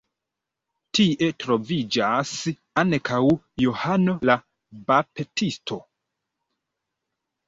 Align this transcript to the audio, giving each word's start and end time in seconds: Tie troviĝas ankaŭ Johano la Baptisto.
Tie 0.99 1.25
troviĝas 1.41 2.31
ankaŭ 2.83 3.19
Johano 3.63 4.15
la 4.31 4.37
Baptisto. 4.87 5.79